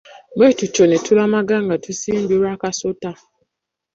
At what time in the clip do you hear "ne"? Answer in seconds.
0.87-0.97